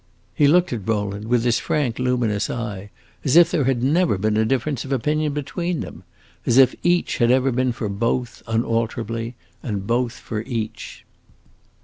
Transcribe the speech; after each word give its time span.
He 0.33 0.47
looked 0.47 0.73
at 0.73 0.87
Rowland 0.87 1.25
with 1.27 1.43
his 1.43 1.59
frank, 1.59 1.99
luminous 1.99 2.49
eye 2.49 2.89
as 3.23 3.35
if 3.35 3.51
there 3.51 3.65
had 3.65 3.83
never 3.83 4.17
been 4.17 4.35
a 4.35 4.43
difference 4.45 4.83
of 4.83 4.91
opinion 4.91 5.31
between 5.31 5.81
them; 5.81 6.01
as 6.43 6.57
if 6.57 6.73
each 6.81 7.19
had 7.19 7.29
ever 7.29 7.51
been 7.51 7.71
for 7.71 7.87
both, 7.87 8.41
unalterably, 8.47 9.35
and 9.61 9.85
both 9.85 10.13
for 10.13 10.41
each. 10.41 11.05